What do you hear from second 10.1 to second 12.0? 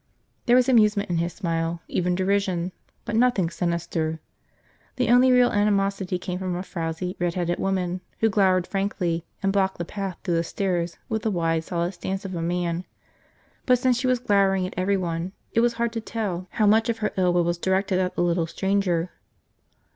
to the stairs with the wide, solid